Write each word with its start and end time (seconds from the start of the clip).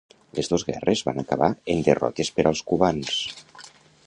Les 0.37 0.47
dos 0.53 0.63
guerres 0.69 1.03
van 1.09 1.21
acabar 1.25 1.51
en 1.75 1.85
derrotes 1.91 2.35
per 2.39 2.49
als 2.53 2.65
cubans. 2.73 3.23